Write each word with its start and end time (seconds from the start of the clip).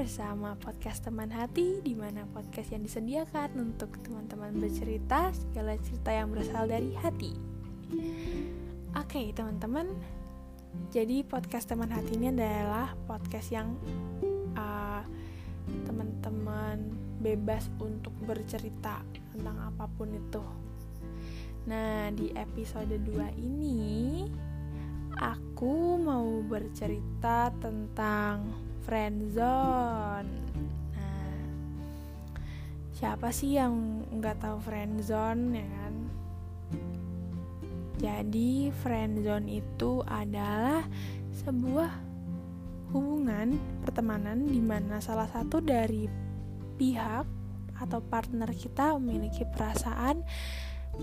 bersama 0.00 0.56
podcast 0.56 1.04
teman 1.04 1.28
hati 1.28 1.84
di 1.84 1.92
mana 1.92 2.24
podcast 2.32 2.72
yang 2.72 2.80
disediakan 2.80 3.52
untuk 3.60 4.00
teman-teman 4.00 4.56
bercerita 4.56 5.28
segala 5.28 5.76
cerita 5.76 6.08
yang 6.08 6.32
berasal 6.32 6.64
dari 6.64 6.96
hati. 6.96 7.36
Oke, 8.96 9.20
okay, 9.20 9.26
teman-teman. 9.36 9.92
Jadi 10.88 11.20
podcast 11.20 11.68
teman 11.68 11.92
hati 11.92 12.16
ini 12.16 12.32
adalah 12.32 12.96
podcast 13.04 13.52
yang 13.52 13.76
uh, 14.56 15.04
teman-teman 15.84 16.80
bebas 17.20 17.68
untuk 17.76 18.16
bercerita 18.24 19.04
tentang 19.36 19.68
apa 19.68 19.84
pun 20.00 20.16
itu. 20.16 20.40
Nah, 21.68 22.08
di 22.16 22.32
episode 22.40 22.96
2 23.04 23.36
ini 23.36 24.24
bercerita 26.60 27.48
tentang 27.56 28.52
friendzone. 28.84 30.28
Nah, 30.92 31.40
siapa 32.92 33.32
sih 33.32 33.56
yang 33.56 34.04
nggak 34.12 34.44
tahu 34.44 34.60
friendzone 34.60 35.56
ya 35.56 35.64
kan? 35.64 35.94
Jadi 37.96 38.68
friendzone 38.84 39.48
itu 39.48 40.04
adalah 40.04 40.84
sebuah 41.40 41.92
hubungan 42.92 43.56
pertemanan 43.80 44.44
di 44.44 44.60
mana 44.60 45.00
salah 45.00 45.32
satu 45.32 45.64
dari 45.64 46.04
pihak 46.76 47.24
atau 47.80 48.04
partner 48.04 48.52
kita 48.52 49.00
memiliki 49.00 49.48
perasaan 49.48 50.20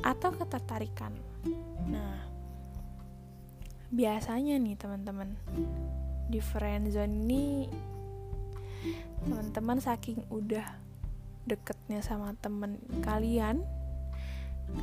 atau 0.05 0.29
ketertarikan. 0.37 1.17
Nah, 1.89 2.27
biasanya 3.91 4.60
nih 4.60 4.76
teman-teman. 4.76 5.35
Di 6.27 6.40
friendzone 6.43 7.13
ini 7.24 7.43
teman-teman 9.24 9.79
saking 9.79 10.27
udah 10.29 10.66
deketnya 11.48 12.04
sama 12.04 12.35
temen 12.44 12.77
kalian 12.99 13.63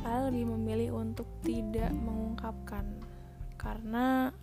kalian 0.01 0.23
lebih 0.33 0.45
memilih 0.57 0.89
untuk 0.97 1.29
tidak 1.45 1.93
mengungkapkan. 1.93 2.85
Karena 3.61 4.33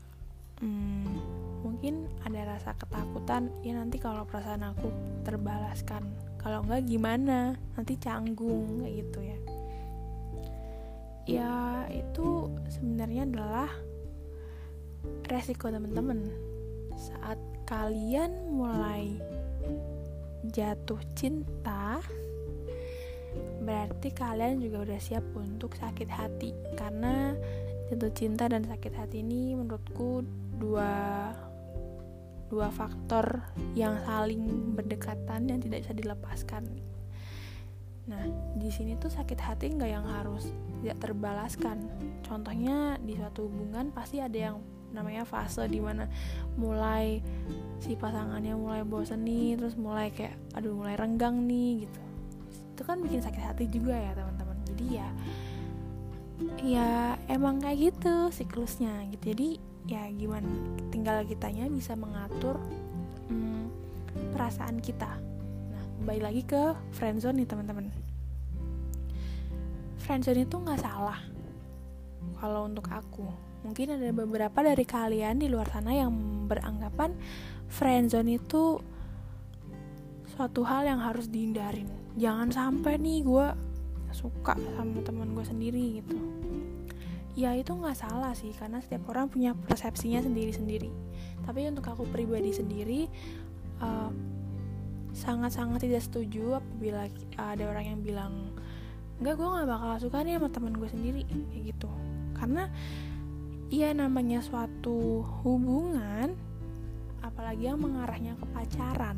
hmm, 0.63 1.19
mungkin 1.67 2.07
ada 2.23 2.55
rasa 2.55 2.75
ketakutan 2.79 3.51
ya 3.67 3.75
nanti 3.75 3.99
kalau 3.99 4.23
perasaan 4.27 4.63
aku 4.63 4.91
terbalaskan 5.27 6.07
kalau 6.39 6.63
enggak 6.67 6.87
gimana? 6.87 7.55
Nanti 7.79 7.95
canggung 7.99 8.83
kayak 8.83 8.95
gitu 9.07 9.19
ya. 9.23 9.39
Ya 11.23 11.55
itu 11.91 12.51
sebenarnya 12.67 13.31
adalah 13.31 13.71
resiko 15.27 15.69
teman-teman. 15.69 16.29
Saat 16.95 17.39
kalian 17.67 18.53
mulai 18.53 19.17
jatuh 20.51 20.99
cinta 21.15 22.03
berarti 23.63 24.11
kalian 24.13 24.59
juga 24.61 24.85
udah 24.85 25.01
siap 25.01 25.25
untuk 25.39 25.79
sakit 25.79 26.09
hati. 26.11 26.53
Karena 26.75 27.33
jatuh 27.89 28.13
cinta 28.13 28.51
dan 28.51 28.67
sakit 28.67 28.93
hati 28.93 29.25
ini 29.25 29.55
menurutku 29.57 30.27
dua 30.59 31.33
dua 32.53 32.69
faktor 32.69 33.49
yang 33.73 33.97
saling 34.05 34.77
berdekatan 34.77 35.49
yang 35.49 35.59
tidak 35.63 35.89
bisa 35.89 35.97
dilepaskan. 35.97 36.69
Nah 38.13 38.29
di 38.61 38.69
sini 38.69 38.99
tuh 39.01 39.09
sakit 39.09 39.41
hati 39.41 39.73
nggak 39.73 39.89
yang 39.89 40.05
harus 40.05 40.53
tidak 40.83 41.01
terbalaskan. 41.01 41.89
Contohnya 42.21 43.01
di 43.01 43.17
suatu 43.17 43.49
hubungan 43.49 43.89
pasti 43.95 44.21
ada 44.21 44.53
yang 44.53 44.57
namanya 44.93 45.25
fase 45.25 45.65
di 45.67 45.81
mana 45.81 46.07
mulai 46.57 47.25
si 47.83 47.97
pasangannya 47.97 48.55
mulai 48.55 48.83
bosen 48.87 49.25
nih 49.27 49.59
terus 49.59 49.75
mulai 49.75 50.13
kayak 50.13 50.37
aduh 50.55 50.77
mulai 50.77 50.95
renggang 50.95 51.43
nih 51.49 51.89
gitu. 51.89 52.01
Itu 52.77 52.83
kan 52.85 53.01
bikin 53.01 53.21
sakit 53.25 53.43
hati 53.43 53.65
juga 53.69 53.97
ya 53.97 54.13
teman-teman. 54.15 54.57
Jadi 54.73 54.87
ya 55.01 55.09
ya 56.63 56.91
emang 57.27 57.59
kayak 57.59 57.93
gitu 57.93 58.31
siklusnya 58.31 59.09
gitu. 59.11 59.35
Jadi 59.35 59.49
ya 59.91 60.07
gimana 60.15 60.47
tinggal 60.95 61.27
kitanya 61.27 61.67
bisa 61.67 61.99
mengatur 61.99 62.61
hmm, 63.33 63.67
perasaan 64.37 64.79
kita. 64.79 65.11
Nah 65.73 65.83
kembali 65.99 66.21
lagi 66.23 66.43
ke 66.47 66.77
friendzone 66.95 67.43
nih 67.43 67.49
teman-teman. 67.49 67.91
Friendzone 70.03 70.47
itu 70.47 70.57
nggak 70.59 70.83
salah 70.83 71.19
kalau 72.39 72.67
untuk 72.67 72.87
aku 72.91 73.27
Mungkin 73.63 73.95
ada 73.95 74.11
beberapa 74.11 74.59
dari 74.63 74.83
kalian 74.83 75.39
di 75.39 75.47
luar 75.47 75.71
sana 75.71 75.95
yang 75.95 76.11
beranggapan 76.51 77.15
friendzone 77.71 78.37
itu 78.37 78.83
suatu 80.35 80.67
hal 80.67 80.87
yang 80.87 81.01
harus 81.01 81.31
dihindarin. 81.31 81.89
Jangan 82.19 82.51
sampai 82.53 82.99
nih 82.99 83.25
gue 83.25 83.47
suka 84.13 84.59
sama 84.77 85.01
teman 85.01 85.33
gue 85.33 85.45
sendiri 85.47 86.03
gitu. 86.03 86.19
Ya 87.33 87.57
itu 87.57 87.73
nggak 87.73 87.97
salah 87.97 88.37
sih 88.37 88.53
karena 88.53 88.85
setiap 88.85 89.09
orang 89.09 89.33
punya 89.33 89.57
persepsinya 89.57 90.21
sendiri-sendiri. 90.21 90.93
Tapi 91.49 91.65
untuk 91.71 91.89
aku 91.89 92.05
pribadi 92.11 92.53
sendiri 92.53 93.09
eh, 93.81 94.11
sangat-sangat 95.13 95.85
tidak 95.85 96.03
setuju 96.05 96.61
apabila 96.61 97.09
ada 97.37 97.65
orang 97.69 97.85
yang 97.97 98.01
bilang 98.01 98.33
enggak 99.21 99.39
gue 99.39 99.49
nggak 99.49 99.69
bakal 99.69 99.93
suka 100.01 100.19
nih 100.25 100.41
sama 100.41 100.49
teman 100.51 100.75
gue 100.75 100.89
sendiri 100.89 101.21
kayak 101.29 101.63
gitu 101.77 101.91
karena 102.35 102.67
ya 103.73 103.89
namanya 103.97 104.45
suatu 104.45 105.25
hubungan 105.41 106.37
apalagi 107.25 107.73
yang 107.73 107.81
mengarahnya 107.81 108.37
ke 108.37 108.45
pacaran 108.53 109.17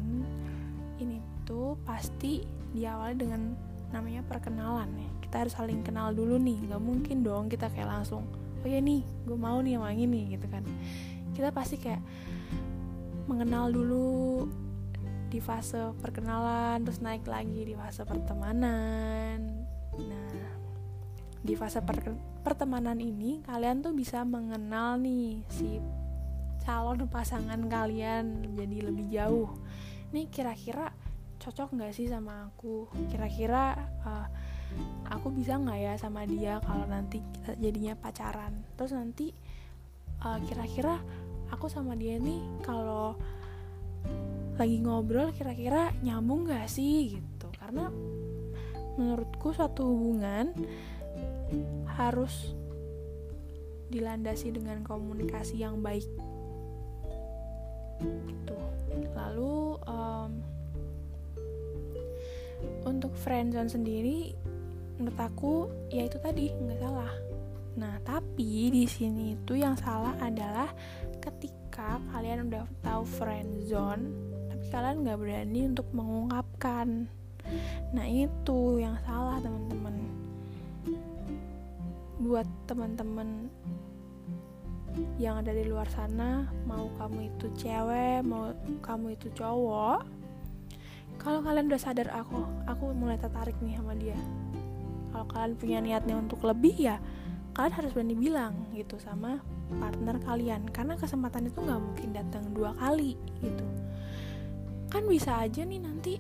ini 1.03 1.19
tuh 1.43 1.75
pasti 1.83 2.47
diawali 2.71 3.19
dengan 3.19 3.59
namanya 3.91 4.23
perkenalan 4.23 4.87
ya. 4.95 5.11
Kita 5.27 5.35
harus 5.43 5.59
saling 5.59 5.83
kenal 5.83 6.15
dulu 6.15 6.39
nih 6.39 6.71
nggak 6.71 6.79
mungkin 6.79 7.27
dong 7.27 7.51
kita 7.51 7.67
kayak 7.67 7.91
langsung 7.91 8.31
oh 8.63 8.69
ya 8.71 8.79
nih 8.79 9.03
gue 9.27 9.35
mau 9.35 9.59
nih 9.59 9.75
sama 9.75 9.91
ini 9.91 10.39
gitu 10.39 10.47
kan. 10.47 10.63
Kita 11.35 11.51
pasti 11.51 11.75
kayak 11.75 12.03
mengenal 13.27 13.75
dulu 13.75 14.47
di 15.35 15.43
fase 15.43 15.91
perkenalan 15.99 16.87
terus 16.87 17.03
naik 17.03 17.27
lagi 17.27 17.67
di 17.67 17.75
fase 17.75 18.07
pertemanan. 18.07 19.67
Nah 19.99 20.64
di 21.45 21.53
fase 21.53 21.85
per 21.85 22.01
pertemanan 22.41 22.97
ini 22.97 23.45
kalian 23.45 23.85
tuh 23.85 23.93
bisa 23.93 24.25
mengenal 24.25 24.97
nih 24.97 25.45
si 25.53 25.77
calon 26.65 27.05
pasangan 27.05 27.61
kalian 27.69 28.57
jadi 28.57 28.89
lebih 28.89 29.07
jauh. 29.13 29.53
Nih 30.17 30.33
kira-kira 30.33 30.89
cocok 31.37 31.77
nggak 31.77 31.93
sih 31.93 32.09
sama 32.09 32.49
aku? 32.49 32.89
Kira-kira 33.13 33.77
uh, 34.09 34.27
aku 35.13 35.29
bisa 35.37 35.61
nggak 35.61 35.79
ya 35.85 35.93
sama 36.01 36.25
dia 36.25 36.65
kalau 36.65 36.89
nanti 36.89 37.21
kita 37.21 37.61
jadinya 37.61 37.93
pacaran? 37.93 38.65
Terus 38.81 38.97
nanti 38.97 39.29
uh, 40.25 40.41
kira-kira 40.49 40.97
aku 41.53 41.69
sama 41.69 41.93
dia 41.93 42.17
nih 42.17 42.41
kalau 42.65 43.21
lagi 44.57 44.81
ngobrol 44.81 45.29
kira-kira 45.37 45.93
nyambung 46.01 46.49
gak 46.49 46.73
sih 46.73 47.21
gitu? 47.21 47.47
Karena 47.61 47.93
menurutku 48.97 49.51
suatu 49.53 49.85
hubungan 49.85 50.55
harus 51.95 52.55
dilandasi 53.95 54.51
dengan 54.51 54.83
komunikasi 54.83 55.63
yang 55.63 55.79
baik. 55.79 56.07
Gitu. 58.03 58.59
Lalu 59.15 59.79
um, 59.87 60.31
untuk 62.85 63.15
friendzone 63.15 63.71
sendiri 63.71 64.35
menurut 64.99 65.19
aku 65.19 65.55
ya 65.91 66.07
itu 66.07 66.19
tadi 66.19 66.51
nggak 66.51 66.81
salah. 66.83 67.15
Nah 67.79 67.95
tapi 68.03 68.71
di 68.71 68.85
sini 68.87 69.35
itu 69.39 69.59
yang 69.59 69.75
salah 69.79 70.15
adalah 70.23 70.71
ketika 71.23 71.99
kalian 72.15 72.51
udah 72.51 72.67
tahu 72.83 73.03
friendzone 73.07 74.11
tapi 74.51 74.65
kalian 74.71 75.03
nggak 75.07 75.21
berani 75.23 75.61
untuk 75.71 75.89
mengungkapkan. 75.95 77.07
Nah 77.95 78.07
itu 78.07 78.83
yang 78.83 78.97
salah 79.07 79.39
teman-teman 79.43 80.24
buat 82.23 82.47
teman-teman 82.71 83.51
yang 85.19 85.43
ada 85.43 85.51
di 85.51 85.67
luar 85.67 85.91
sana 85.91 86.47
mau 86.71 86.87
kamu 86.95 87.35
itu 87.35 87.51
cewek 87.59 88.23
mau 88.23 88.55
kamu 88.79 89.19
itu 89.19 89.27
cowok 89.35 90.07
kalau 91.19 91.41
kalian 91.43 91.71
udah 91.71 91.81
sadar 91.81 92.09
aku 92.11 92.43
aku 92.67 92.91
mulai 92.95 93.19
tertarik 93.19 93.55
nih 93.63 93.79
sama 93.79 93.95
dia. 93.95 94.19
Kalau 95.15 95.27
kalian 95.31 95.55
punya 95.55 95.79
niatnya 95.79 96.19
untuk 96.19 96.43
lebih 96.43 96.75
ya 96.75 96.99
kalian 97.55 97.75
harus 97.79 97.95
berani 97.95 98.19
bilang 98.19 98.55
gitu 98.75 98.99
sama 98.99 99.39
partner 99.79 100.19
kalian. 100.27 100.67
Karena 100.69 100.99
kesempatan 100.99 101.49
itu 101.49 101.59
nggak 101.63 101.81
mungkin 101.81 102.09
datang 102.11 102.51
dua 102.51 102.75
kali 102.75 103.15
gitu. 103.41 103.67
Kan 104.91 105.07
bisa 105.07 105.39
aja 105.39 105.63
nih 105.63 105.81
nanti 105.81 106.19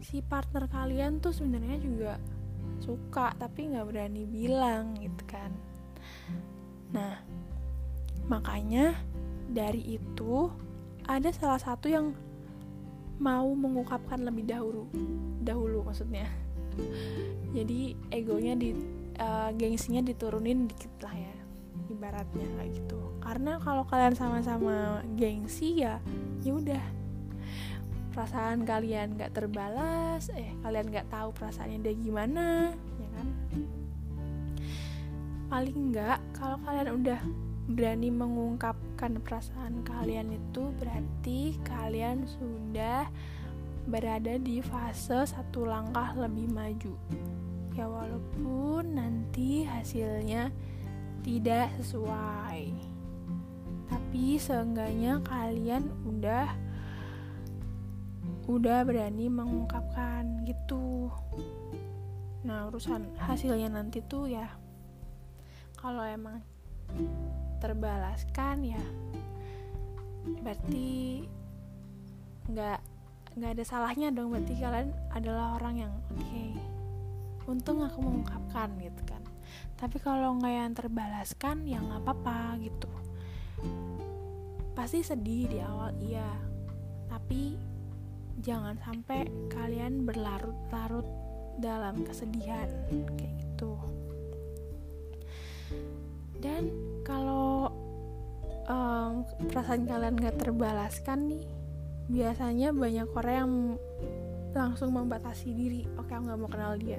si 0.00 0.24
partner 0.24 0.66
kalian 0.72 1.20
tuh 1.20 1.36
sebenarnya 1.36 1.78
juga 1.78 2.12
suka 2.82 3.34
tapi 3.36 3.74
nggak 3.74 3.86
berani 3.88 4.22
bilang 4.24 4.96
gitu 4.98 5.22
kan. 5.28 5.50
Nah 6.94 7.20
makanya 8.28 8.96
dari 9.48 9.96
itu 9.96 10.52
ada 11.08 11.32
salah 11.32 11.60
satu 11.60 11.88
yang 11.88 12.12
mau 13.18 13.48
mengungkapkan 13.56 14.20
lebih 14.22 14.46
dahulu 14.46 14.86
dahulu 15.42 15.82
maksudnya. 15.88 16.28
Jadi 17.56 17.96
egonya 18.14 18.54
di 18.54 18.70
uh, 19.18 19.50
gengsinya 19.56 20.04
diturunin 20.04 20.70
dikit 20.70 20.92
lah 21.02 21.14
ya 21.16 21.34
ibaratnya 21.90 22.46
kayak 22.58 22.70
gitu. 22.76 23.00
Karena 23.18 23.58
kalau 23.58 23.82
kalian 23.88 24.14
sama-sama 24.14 25.02
gengsi 25.18 25.82
ya 25.82 25.98
ya 26.44 26.54
udah 26.54 26.97
perasaan 28.18 28.66
kalian 28.66 29.14
nggak 29.14 29.30
terbalas 29.30 30.26
eh 30.34 30.50
kalian 30.66 30.90
nggak 30.90 31.06
tahu 31.06 31.30
perasaannya 31.38 31.86
dia 31.86 31.94
gimana 31.94 32.74
ya 32.74 33.08
kan? 33.14 33.28
Paling 35.46 35.94
nggak 35.94 36.18
kalau 36.34 36.58
kalian 36.66 36.98
udah 36.98 37.20
berani 37.70 38.10
mengungkapkan 38.10 39.22
perasaan 39.22 39.86
kalian 39.86 40.34
itu 40.34 40.66
berarti 40.82 41.62
kalian 41.62 42.26
sudah 42.26 43.06
berada 43.86 44.34
di 44.34 44.58
fase 44.66 45.22
satu 45.22 45.70
langkah 45.70 46.10
lebih 46.18 46.50
maju. 46.50 46.98
Ya 47.78 47.86
walaupun 47.86 48.98
nanti 48.98 49.62
hasilnya 49.62 50.50
tidak 51.22 51.70
sesuai. 51.78 52.66
Tapi 53.86 54.42
seenggaknya 54.42 55.22
kalian 55.22 55.86
udah 56.02 56.66
udah 58.48 58.80
berani 58.88 59.28
mengungkapkan 59.28 60.48
gitu. 60.48 61.12
Nah 62.48 62.64
urusan 62.72 63.12
hasilnya 63.20 63.68
nanti 63.68 64.00
tuh 64.00 64.24
ya 64.24 64.48
kalau 65.76 66.00
emang 66.00 66.40
terbalaskan 67.60 68.72
ya 68.72 68.82
berarti 70.40 71.28
nggak 72.48 72.80
nggak 73.36 73.50
ada 73.52 73.64
salahnya 73.68 74.08
dong. 74.16 74.32
Berarti 74.32 74.56
kalian 74.56 74.96
adalah 75.12 75.60
orang 75.60 75.84
yang 75.84 75.92
oke 76.08 76.24
okay, 76.24 76.56
untung 77.44 77.84
aku 77.84 78.00
mengungkapkan 78.00 78.80
gitu 78.80 79.02
kan. 79.04 79.20
Tapi 79.76 80.00
kalau 80.00 80.40
nggak 80.40 80.54
yang 80.56 80.72
terbalaskan 80.72 81.68
ya 81.68 81.84
nggak 81.84 82.00
apa-apa 82.00 82.56
gitu. 82.64 82.88
Pasti 84.72 85.04
sedih 85.04 85.52
di 85.52 85.58
awal 85.60 85.92
iya. 86.00 86.32
Tapi 87.12 87.76
jangan 88.42 88.78
sampai 88.82 89.26
kalian 89.50 90.06
berlarut-larut 90.06 91.06
dalam 91.58 92.06
kesedihan 92.06 92.70
kayak 93.18 93.34
gitu. 93.42 93.74
Dan 96.38 96.70
kalau 97.02 97.66
um, 98.70 99.26
perasaan 99.50 99.90
kalian 99.90 100.14
gak 100.14 100.38
terbalaskan 100.38 101.34
nih 101.34 101.46
biasanya 102.08 102.70
banyak 102.72 103.08
orang 103.12 103.34
yang 103.34 103.54
langsung 104.56 104.94
membatasi 104.94 105.52
diri. 105.52 105.82
Oke 106.00 106.16
aku 106.16 106.24
nggak 106.24 106.40
mau 106.40 106.50
kenal 106.50 106.74
dia. 106.80 106.98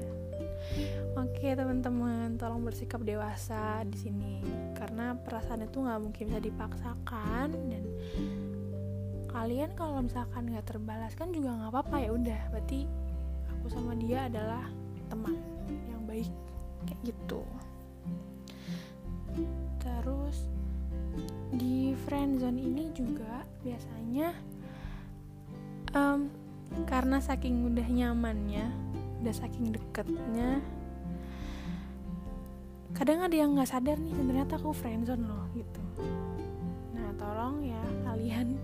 Oke 1.18 1.56
teman-teman 1.58 2.38
tolong 2.38 2.62
bersikap 2.62 3.02
dewasa 3.02 3.82
di 3.90 3.98
sini. 3.98 4.34
Karena 4.78 5.18
perasaan 5.18 5.66
itu 5.66 5.82
nggak 5.82 6.00
mungkin 6.04 6.24
bisa 6.30 6.40
dipaksakan 6.40 7.48
dan 7.74 7.84
kalian 9.40 9.72
kalau 9.72 10.04
misalkan 10.04 10.52
nggak 10.52 10.68
terbalaskan 10.68 11.32
juga 11.32 11.56
nggak 11.56 11.72
apa-apa 11.72 11.96
ya 12.04 12.12
udah. 12.12 12.42
Berarti 12.52 12.84
aku 13.48 13.72
sama 13.72 13.96
dia 13.96 14.28
adalah 14.28 14.68
teman 15.08 15.40
yang 15.88 16.04
baik 16.04 16.28
kayak 16.84 17.00
gitu. 17.08 17.40
Terus 19.80 20.44
di 21.56 21.96
friendzone 22.04 22.60
ini 22.60 22.92
juga 22.92 23.48
biasanya 23.64 24.36
um, 25.96 26.28
karena 26.84 27.24
saking 27.24 27.64
udah 27.64 27.88
nyamannya 27.88 28.68
udah 29.24 29.36
saking 29.36 29.74
deketnya 29.74 30.62
kadang 32.94 33.20
ada 33.26 33.36
yang 33.36 33.56
nggak 33.56 33.68
sadar 33.72 33.98
nih 34.00 34.14
ternyata 34.16 34.60
aku 34.60 34.76
friendzone 34.76 35.24
loh 35.24 35.48
gitu. 35.56 35.82
Nah 36.92 37.10
tolong 37.16 37.64
ya 37.64 37.82
kalian 38.04 38.60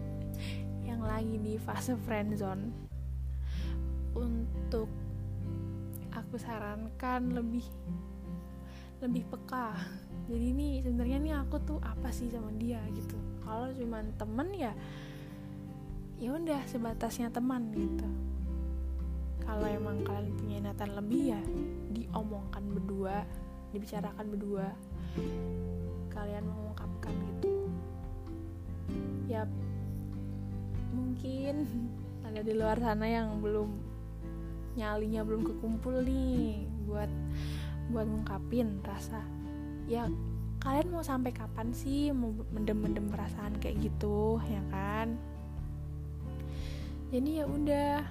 lagi 1.06 1.38
di 1.38 1.56
fase 1.62 1.94
friendzone 1.96 2.66
untuk 4.18 4.90
aku 6.12 6.36
sarankan 6.42 7.32
lebih 7.32 7.64
lebih 9.04 9.24
peka. 9.30 9.76
Jadi 10.26 10.46
ini 10.52 10.68
sebenarnya 10.82 11.18
nih 11.22 11.34
aku 11.38 11.56
tuh 11.62 11.80
apa 11.84 12.10
sih 12.10 12.32
sama 12.34 12.50
dia 12.58 12.82
gitu. 12.92 13.16
Kalau 13.46 13.70
cuma 13.78 14.02
temen 14.18 14.50
ya 14.56 14.74
ya 16.18 16.32
udah 16.34 16.62
sebatasnya 16.66 17.30
teman 17.30 17.70
gitu. 17.76 18.08
Kalau 19.46 19.68
emang 19.70 20.02
kalian 20.02 20.34
punya 20.42 20.58
niatan 20.66 20.92
lebih 20.98 21.38
ya 21.38 21.42
diomongkan 21.94 22.64
berdua 22.74 23.22
dibicarakan 23.76 24.26
berdua. 24.32 24.68
Kalian 26.10 26.48
mengungkapkan 26.48 26.75
mungkin 31.26 31.66
ada 32.22 32.42
di 32.46 32.54
luar 32.54 32.78
sana 32.78 33.10
yang 33.10 33.42
belum 33.42 33.74
nyalinya 34.78 35.26
belum 35.26 35.42
kekumpul 35.42 36.06
nih 36.06 36.70
buat 36.86 37.10
buat 37.90 38.06
ngungkapin 38.06 38.78
rasa. 38.86 39.26
Ya 39.90 40.06
kalian 40.62 40.94
mau 40.94 41.02
sampai 41.02 41.34
kapan 41.34 41.74
sih 41.74 42.14
mau 42.14 42.30
mendem-mendem 42.54 43.10
perasaan 43.10 43.58
kayak 43.58 43.90
gitu 43.90 44.38
ya 44.46 44.62
kan? 44.70 45.18
Jadi 47.10 47.42
ya 47.42 47.46
udah 47.50 48.06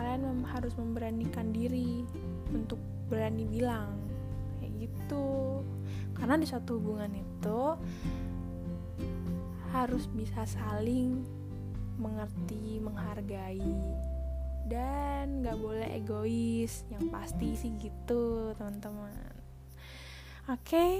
kalian 0.00 0.20
mem 0.24 0.40
harus 0.48 0.72
memberanikan 0.80 1.52
diri 1.52 2.08
untuk 2.56 2.80
berani 3.12 3.44
bilang 3.44 4.00
kayak 4.60 4.88
gitu. 4.88 5.60
Karena 6.16 6.40
di 6.40 6.48
suatu 6.48 6.80
hubungan 6.80 7.12
itu 7.12 7.60
harus 9.76 10.08
bisa 10.16 10.48
saling 10.48 11.35
mengerti 11.96 12.78
menghargai 12.80 13.64
dan 14.66 15.42
nggak 15.42 15.58
boleh 15.58 15.88
egois 15.94 16.82
yang 16.90 17.08
pasti 17.10 17.54
sih 17.54 17.72
gitu 17.78 18.52
teman-teman 18.58 19.36
Oke, 20.46 20.78
okay, 20.78 20.94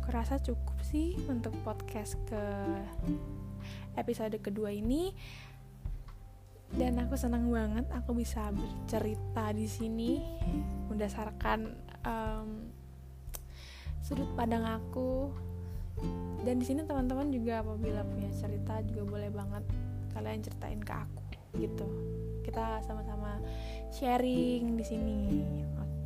aku 0.00 0.08
rasa 0.16 0.40
cukup 0.40 0.80
sih 0.80 1.12
untuk 1.28 1.52
podcast 1.60 2.16
ke 2.24 2.40
episode 4.00 4.32
kedua 4.40 4.72
ini. 4.72 5.12
Dan 6.72 6.96
aku 6.96 7.12
senang 7.20 7.52
banget 7.52 7.84
aku 7.92 8.16
bisa 8.16 8.48
bercerita 8.48 9.52
di 9.52 9.68
sini 9.68 10.24
berdasarkan 10.88 11.68
um, 12.00 12.72
sudut 14.00 14.32
pandang 14.40 14.64
aku. 14.64 15.28
Dan 16.48 16.56
di 16.56 16.64
sini 16.64 16.88
teman-teman 16.88 17.28
juga 17.28 17.60
apabila 17.60 18.08
punya 18.08 18.32
cerita 18.32 18.80
juga 18.88 19.04
boleh 19.04 19.28
banget 19.28 19.68
kalian 20.12 20.44
ceritain 20.44 20.80
ke 20.80 20.92
aku 20.92 21.22
gitu. 21.58 21.86
Kita 22.44 22.80
sama-sama 22.84 23.40
sharing 23.92 24.76
di 24.76 24.84
sini 24.84 25.20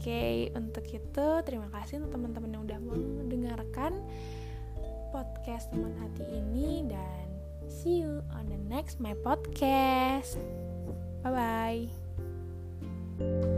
okay, 0.06 0.54
untuk 0.54 0.86
itu 0.86 1.28
terima 1.42 1.66
kasih 1.75 1.98
untuk 1.98 2.14
teman-teman 2.14 2.54
yang 2.54 2.62
udah 2.62 2.78
mendengarkan 3.26 3.98
podcast 5.10 5.66
teman 5.75 5.90
hati 5.98 6.22
ini 6.30 6.86
dan 6.86 7.26
see 7.66 8.06
you 8.06 8.22
on 8.38 8.46
the 8.46 8.60
next 8.70 9.02
my 9.02 9.18
podcast. 9.26 10.38
Bye 11.26 11.90
bye. 13.18 13.55